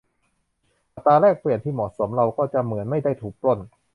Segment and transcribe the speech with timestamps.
[0.93, 3.59] อัตราแลกเปลี่ยนที่เหมาะสมเราก็จะเหมือนไม่ได้ถูกปล้น